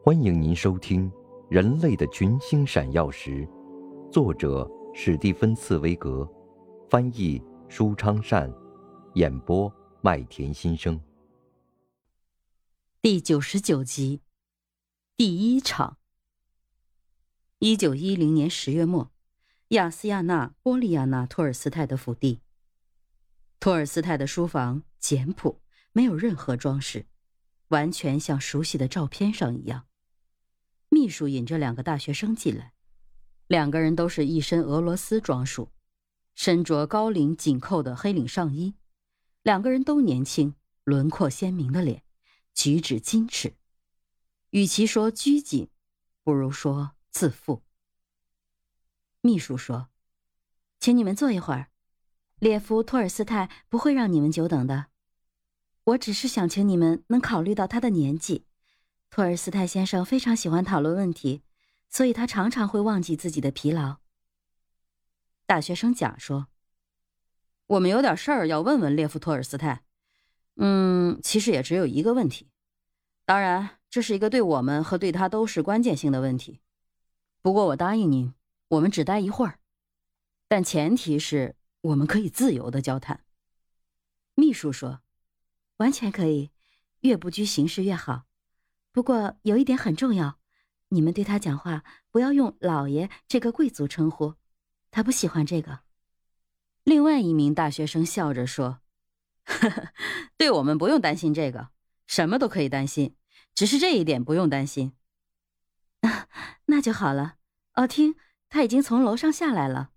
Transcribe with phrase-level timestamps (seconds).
[0.00, 1.10] 欢迎您收听
[1.50, 3.46] 《人类的群星闪耀时》，
[4.10, 6.26] 作者史蒂芬·茨威格，
[6.88, 8.50] 翻译舒昌善，
[9.14, 10.98] 演播麦田心声。
[13.02, 14.22] 第九十九集，
[15.16, 15.98] 第一场。
[17.58, 19.10] 一九一零年十月末，
[19.70, 22.40] 亚斯亚纳·波利亚纳·托尔斯泰的府邸。
[23.58, 25.60] 托尔斯泰的书房简朴，
[25.92, 27.06] 没有任何装饰，
[27.68, 29.86] 完全像熟悉的照片上一样。
[30.88, 32.72] 秘书引着两个大学生进来，
[33.46, 35.70] 两个人都是一身俄罗斯装束，
[36.34, 38.74] 身着高领紧扣的黑领上衣，
[39.42, 40.54] 两个人都年轻，
[40.84, 42.02] 轮廓鲜明的脸，
[42.54, 43.54] 举止矜持，
[44.50, 45.68] 与其说拘谨，
[46.24, 47.62] 不如说自负。
[49.20, 49.88] 秘书说
[50.80, 51.70] ：“请你们坐一会儿。”
[52.38, 54.86] 列夫·托尔斯泰不会让你们久等的。
[55.88, 58.44] 我只是想请你们能考虑到他的年纪。
[59.08, 61.42] 托尔斯泰先生非常喜欢讨论问题，
[61.88, 63.96] 所以他常常会忘记自己的疲劳。
[65.46, 66.48] 大学生甲说
[67.68, 69.82] ：“我们有点事儿要问问列夫·托尔斯泰。
[70.56, 72.50] 嗯，其实也只有一个问题。
[73.24, 76.60] 当然，这是一个对我们和对他都是关键性的问题。
[77.40, 78.34] 不过我答应您，
[78.68, 79.58] 我们只待一会儿，
[80.48, 83.24] 但前提是。”我们可以自由的交谈。
[84.34, 85.00] 秘书说
[85.78, 86.52] ：“完全可以，
[87.00, 88.26] 越不拘形式越好。
[88.92, 90.38] 不过有一点很重要，
[90.90, 94.34] 你们对他讲话不要用‘老爷’这个贵族称呼，
[94.90, 95.80] 他不喜欢这个。”
[96.84, 98.80] 另外一名大学生笑着说
[99.44, 99.92] ：“呵呵，
[100.36, 101.68] 对我们不用担心这个，
[102.06, 103.16] 什么都可以担心，
[103.54, 104.94] 只是这一点不用担心。”
[106.66, 107.36] 那就好了。
[107.74, 108.16] 哦，听，
[108.48, 109.90] 他已经从楼上下来了。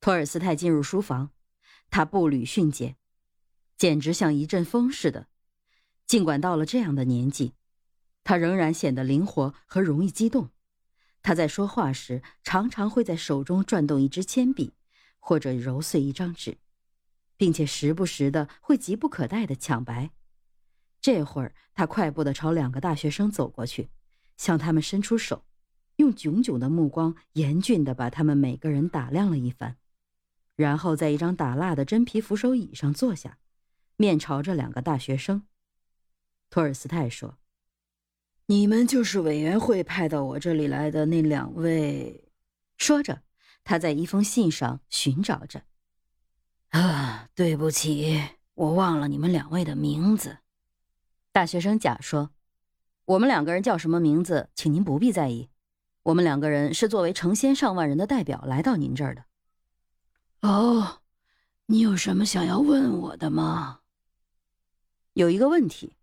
[0.00, 1.30] 托尔斯泰进入书房，
[1.90, 2.96] 他步履迅捷，
[3.78, 5.28] 简直像一阵风似的。
[6.06, 7.54] 尽管到了这样的年纪，
[8.24, 10.50] 他仍然显得灵活和容易激动。
[11.22, 14.72] 他在说话时，常常会在手中转动一支铅笔，
[15.18, 16.58] 或者揉碎一张纸，
[17.36, 20.10] 并且时不时的会急不可待的抢白。
[21.00, 23.90] 这会儿，他快步的朝两个大学生走过去，
[24.36, 25.44] 向他们伸出手，
[25.96, 29.76] 用炯炯的目光严峻的把他们每个人打量了一番。
[30.56, 33.38] 然后在一张打蜡的真皮扶手椅上坐下，
[33.98, 35.42] 面朝着两个大学生。
[36.48, 37.36] 托尔斯泰说
[38.46, 42.30] ：“你们就是委员会派到我这里来的那两位。”
[42.78, 43.22] 说着，
[43.64, 45.64] 他在一封信上寻找着。
[46.70, 48.22] “啊，对不起，
[48.54, 50.38] 我忘了你们两位的名字。”
[51.32, 52.30] 大学生甲说
[53.04, 55.50] ：“我们两个人叫什么名字，请您不必在意。
[56.04, 59.24] 我们两个人是作为成千上万人的代表来到您这儿的。”
[60.48, 61.02] 哦，
[61.66, 63.77] 你有什么想要问我的吗？
[65.18, 65.94] 有一个问题。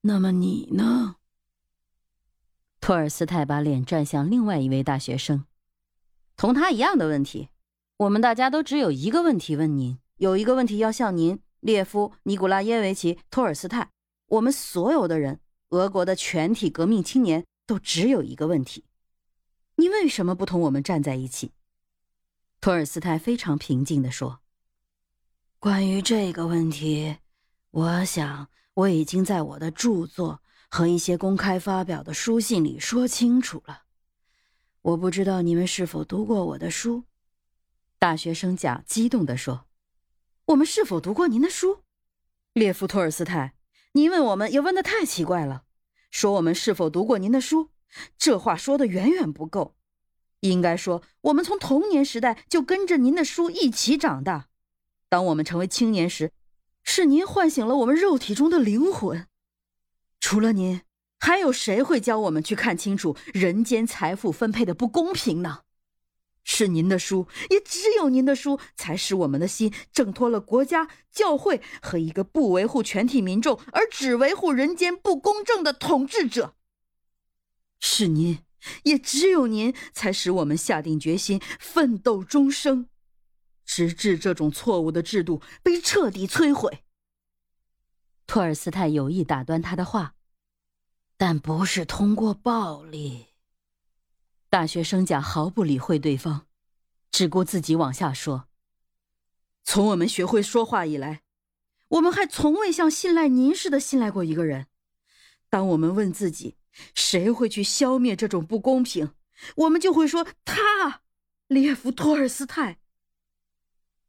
[0.00, 1.16] 那么你呢？
[2.80, 5.44] 托尔斯泰把脸转向另外一位大学生，
[6.34, 7.50] 同他一样的问题。
[7.98, 13.90] 我们大家都只有一个问题问您，有一个问题要向您，列夫·尼古拉耶维奇·托尔斯泰。
[14.28, 18.86] 我们所有的人，俄国的全体革命青年，都只有一个问题：
[19.76, 21.52] 你为什么不同我们站在一起？
[22.62, 24.40] 托尔斯泰非常平静地说
[25.60, 27.18] ：“关于这个问题，
[27.74, 30.40] 我想我已经在我的著作
[30.70, 33.82] 和一些公开发表的书信里说清楚了。
[34.80, 37.02] 我不知道你们是否读过我的书。”
[37.98, 39.66] 大学生甲激动地说
[40.46, 41.82] ：“我们是否读过您的书？”
[42.54, 43.56] 列夫·托尔斯泰，
[43.94, 45.64] 您问我们也问得太奇怪了。
[46.12, 47.70] 说我们是否读过您的书，
[48.16, 49.74] 这话说的远远不够。
[50.40, 54.46] 应该说，我们从童年时代就跟着您的书一起长大。
[55.08, 56.30] 当我们成为青年时，
[56.84, 59.26] 是您唤醒了我们肉体中的灵魂。
[60.20, 60.82] 除了您，
[61.18, 65.62] 还有谁会教我们去看清楚人间财富分配的不公平呢？
[66.44, 76.54] 是您的书，也只有您的书，才使我们的心挣脱了国家、教会和一个不维护全体民众而只维护人间不公正的统治者。
[77.80, 78.38] 是您。
[78.84, 82.88] 也只有您才使我们下定决心奋斗终生，
[83.64, 86.84] 直至这种错误的制度被彻底摧毁。
[88.26, 90.14] 托尔斯泰有意打断他的话，
[91.16, 93.26] 但不是通过暴力。
[94.48, 96.46] 大学生甲毫不理会对方，
[97.10, 98.48] 只顾自己往下说
[99.64, 101.22] ：“从我们学会说话以来，
[101.88, 104.66] 我们还从未像信赖您似的信赖过一个人。
[105.48, 106.56] 当我们问自己。”
[106.92, 109.14] 谁会去消灭这种不公平？
[109.58, 111.02] 我们就会说他，
[111.46, 112.80] 列夫·托尔斯泰。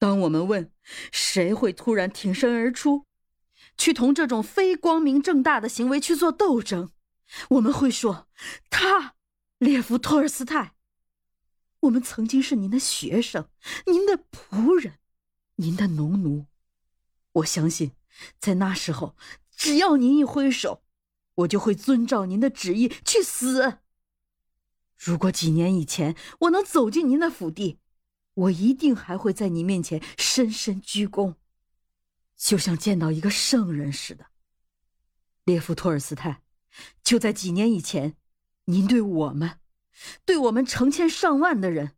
[0.00, 0.72] 当我们问
[1.12, 3.04] 谁会突然挺身而出，
[3.76, 6.90] 去同这种非光明正大的行为去做斗争，
[7.50, 8.26] 我们会说，
[8.70, 9.14] 他，
[9.58, 10.74] 列夫·托尔斯泰。
[11.80, 13.50] 我们曾经是您的学生，
[13.84, 14.94] 您的仆人，
[15.56, 16.46] 您的农奴。
[17.32, 17.92] 我相信，
[18.38, 19.14] 在那时候，
[19.54, 20.82] 只要您一挥手，
[21.34, 23.80] 我就会遵照您的旨意去死。
[24.96, 27.79] 如果几年以前我能走进您的府邸，
[28.40, 31.34] 我一定还会在你面前深深鞠躬，
[32.36, 34.26] 就像见到一个圣人似的。
[35.44, 36.42] 列夫·托尔斯泰，
[37.02, 38.16] 就在几年以前，
[38.66, 39.58] 您对我们。
[40.24, 41.96] 对我们成千上万的人，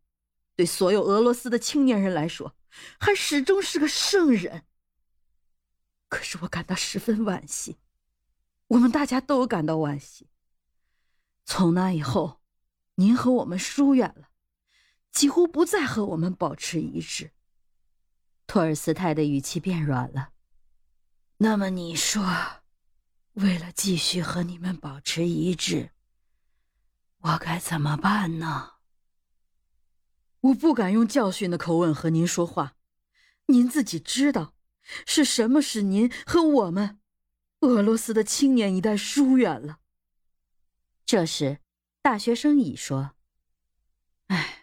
[0.57, 2.53] 对所有俄罗斯的青年人来说，
[2.99, 4.65] 还始终是个圣人。
[6.09, 7.77] 可是我感到十分惋惜，
[8.67, 10.27] 我们大家都感到惋惜。
[11.45, 12.41] 从那以后，
[12.95, 14.29] 您和我们疏远了，
[15.13, 17.31] 几乎不再和我们保持一致。
[18.45, 20.31] 托尔斯泰的语气变软了。
[21.37, 22.25] 那么你说，
[23.33, 25.91] 为了继续和你们保持一致？
[27.19, 28.73] 我该怎么办呢？
[30.41, 32.75] 我不敢用教训的口吻和您说话，
[33.45, 34.55] 您自己知道，
[35.05, 36.99] 是什么使您和我们，
[37.61, 39.79] 俄罗斯的青年一代疏远了。
[41.05, 41.59] 这时，
[42.01, 43.15] 大学生乙说
[44.27, 44.62] ：“哎，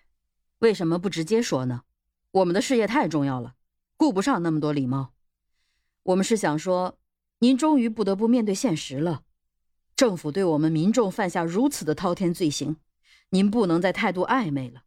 [0.61, 1.83] 为什么不直接说呢？
[2.31, 3.55] 我们的事业太重要了，
[3.97, 5.15] 顾不上那么多礼貌。
[6.03, 6.99] 我们是想说，
[7.41, 9.25] 您终于不得不面对现实了。”
[9.97, 12.77] 政府对我们民众犯下如此的滔天罪行，
[13.31, 14.85] 您不能再态度暧昧了。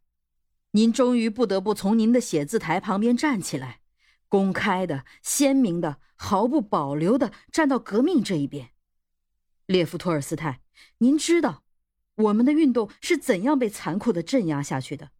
[0.72, 3.80] 您终于不得不从您的写字台旁边站起来，
[4.28, 8.70] 公开的、鲜明的、毫不保留的站到革命这一边。
[9.66, 10.60] 列夫·托尔斯泰，
[10.98, 11.62] 您知道
[12.16, 15.10] 我们的运动是怎样被残酷的镇压下去的？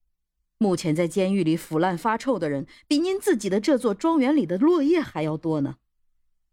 [0.65, 5.77] 目前在监狱里腐烂发臭的人，比您自己的这座庄园里的落叶还要多呢。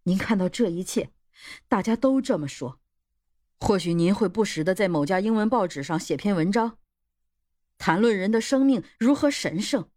[0.04, 1.12] 您看到这一切，
[1.70, 2.82] 大家都这么说。
[3.62, 6.78] 或许您会不时的在某家英文报纸上写篇文章，
[7.78, 9.88] 谈论人的生命如何神圣。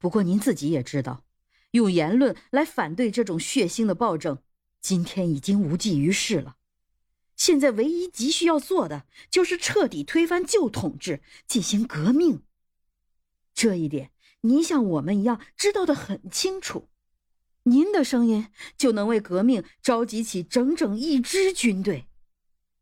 [0.00, 1.22] 不过您自己也知道，
[1.70, 4.42] 用言论来反对这种血腥的暴政，
[4.80, 6.56] 今天已经无济于事了。
[7.36, 12.42] 现在唯一急需要做的，就是彻底推翻旧统治，进行革命。
[13.56, 14.12] 这一点，
[14.42, 16.88] 您像我们一样知道的很清楚。
[17.64, 22.06] 您的声音就能为革命召集起整整一支军队。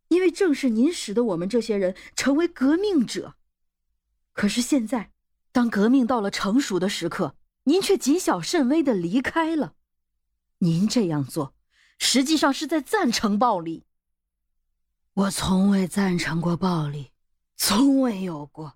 [0.09, 3.37] 因为正是您使得我们这些人成为革命者，
[4.33, 5.13] 可是现在，
[5.53, 9.75] 当革命到了成熟的时刻，您却谨小慎微的离开了。
[10.59, 11.55] 您这样做，
[11.99, 13.85] 实际上是在赞成暴力。
[15.15, 17.13] 我从未赞成过暴力，
[17.57, 18.75] 从未有过。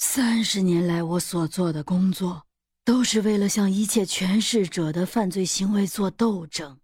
[0.00, 2.46] 三十年来，我所做的工作，
[2.84, 6.78] 都是为了向一切权势者的犯罪行为做斗争。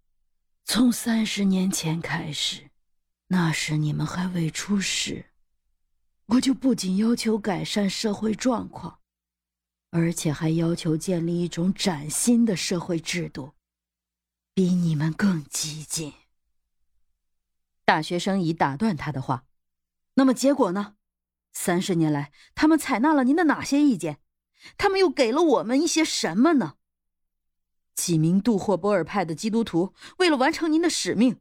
[0.65, 2.69] 从三十年前开始。
[3.27, 5.25] 那时你们还未出世，
[6.27, 8.99] 我就不仅要求改善社会状况，
[9.89, 13.53] 而且还要求建立一种崭新的社会制度，
[14.53, 16.13] 比你们更激进。
[17.83, 19.45] 大学生已打断他的话
[20.13, 20.94] ：“那么结果呢？
[21.57, 24.19] 三十年来，他们采纳了您的哪些意见？
[24.77, 26.75] 他们又给了我们一些什么呢？”
[27.95, 31.39] 几名杜霍波尔派的基督徒为了完成您的使命。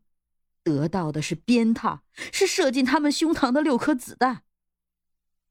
[0.63, 1.99] 得到的是鞭挞，
[2.33, 4.44] 是射进他们胸膛的六颗子弹。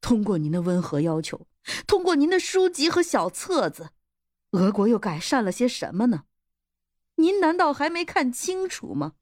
[0.00, 1.46] 通过您的温和要求，
[1.86, 3.90] 通过您的书籍和小册子，
[4.52, 6.24] 俄国又改善了些什么呢？
[7.16, 9.12] 您难道还没看清楚吗？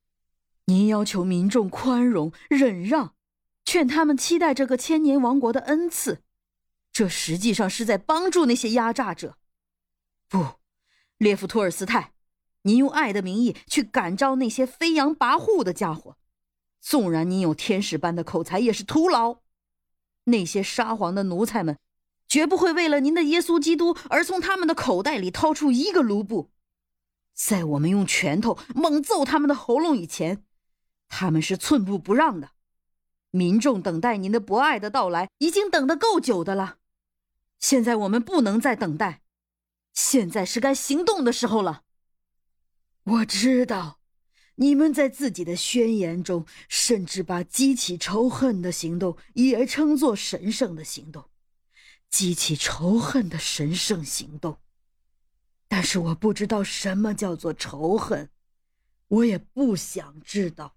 [0.64, 3.14] 您要求民众宽容忍让，
[3.72, 6.20] 劝他们期待这个千年王国的恩赐，
[6.92, 9.38] 这实际上是在帮助那些压榨者。
[10.28, 10.56] 不，
[11.16, 12.12] 列夫·托尔斯泰。
[12.64, 16.18] 您用爱的名义去感召那些飞扬跋扈的家伙，
[16.82, 19.38] 纵然您有天使般的口才，也是徒劳。
[20.24, 21.78] 那些沙皇的奴才们，
[22.28, 26.50] 绝不会为了您的耶稣基督而从他们的口袋里掏出一个卢布。
[27.32, 30.44] 在我们用拳头猛揍他们的喉咙以前，
[31.08, 32.50] 他们是寸步不让的。
[33.32, 36.76] 民众等待您的博爱的到来，已经等得够久的了。
[37.58, 39.22] 现在我们不能再等待，
[39.92, 41.82] 现在是该行动的时候了。
[43.04, 44.00] 我知道，
[44.56, 51.30] 你们在自己的宣言中，甚至把激起仇恨的行动也称作神圣的行动，
[52.10, 54.58] 激起仇恨的神圣行动。
[55.68, 58.28] 但是我不知道什么叫做仇恨，
[59.08, 60.76] 我也不想知道。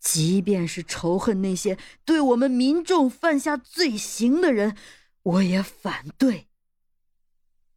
[0.00, 4.76] 即便是仇恨那些对我们民众犯下罪行的人，
[5.22, 6.46] 我也反对。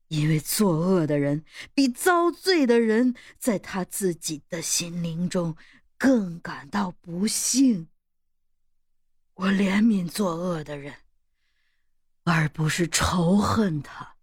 [0.07, 5.55] 因为作恶的人比遭罪的人，在他自己的心灵中
[5.97, 7.87] 更感到不幸。
[9.33, 10.93] 我怜悯作恶的人，
[12.23, 14.15] 而不是仇恨他。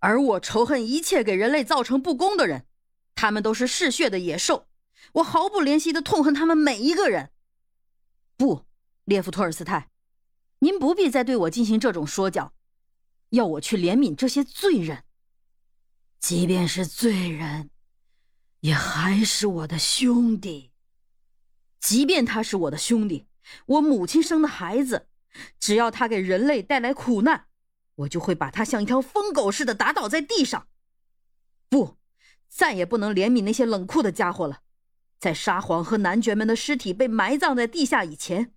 [0.00, 2.66] 而我仇恨一切给人类造成不公的人，
[3.14, 4.67] 他们都是嗜血的野兽。
[5.14, 7.30] 我毫不怜惜的痛恨他们每一个人。
[8.36, 8.66] 不，
[9.04, 9.90] 列夫·托尔斯泰，
[10.60, 12.52] 您不必再对我进行这种说教，
[13.30, 15.04] 要我去怜悯这些罪人。
[16.20, 17.70] 即便是罪人，
[18.60, 20.72] 也还是我的兄弟。
[21.80, 23.28] 即便他是我的兄弟，
[23.66, 25.08] 我母亲生的孩子，
[25.60, 27.46] 只要他给人类带来苦难，
[27.94, 30.66] 我就会把他像一条疯狗似的打倒在地上。
[31.68, 31.96] 不，
[32.48, 34.62] 再也不能怜悯那些冷酷的家伙了。
[35.18, 38.52] 在沙皇和男爵们的尸体被埋葬在地下以前，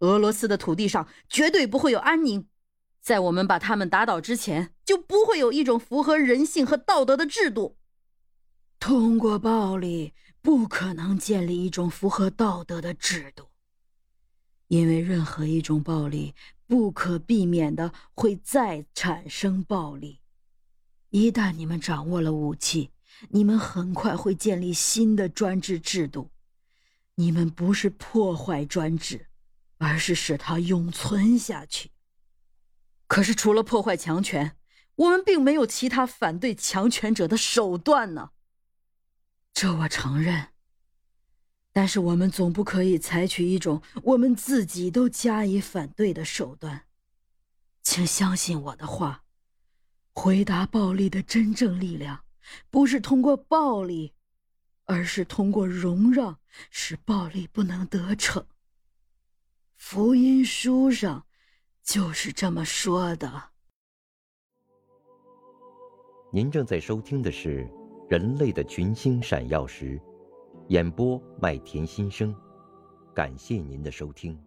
[0.00, 2.46] 俄罗斯的土地上绝对不会有安宁。
[3.00, 7.76] 在我们把他们打倒之前，就不会有一种符合人性和道德的制度。
[8.78, 13.48] 通过暴力，不可能建立一种符合道德的制度，
[14.68, 16.34] 因为任何一种暴力
[16.66, 20.20] 不可避免的会再产生暴力。
[21.10, 22.90] 一旦你们掌握了武器，
[23.30, 26.30] 你们很快会建立新的专制制度。
[27.16, 29.28] 你们不是破坏专制，
[29.78, 31.90] 而是使它永存下去。
[33.06, 34.56] 可是，除了破坏强权，
[34.94, 38.30] 我们并没有其他反对强权者的手段呢。
[39.52, 40.48] 这我承认。
[41.74, 46.86] 但是，我们总不可以采取一种我们自己都加以反对的手段。
[47.82, 49.24] 请相信我的话，
[50.12, 52.24] 回答暴力的真正力量。
[52.70, 54.14] 不是通过暴力，
[54.84, 56.38] 而是通过容让，
[56.70, 58.46] 使暴力不能得逞。
[59.76, 61.26] 福音书上
[61.82, 63.50] 就是这么说的。
[66.32, 67.64] 您正在收听的是
[68.10, 69.98] 《人类的群星闪耀时》，
[70.68, 72.34] 演播麦田心声，
[73.14, 74.40] 感谢您的收听。